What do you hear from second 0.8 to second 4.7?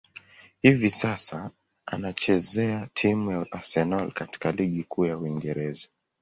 sasa, anachezea timu ya Arsenal katika